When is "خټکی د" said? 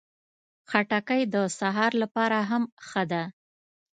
0.69-1.35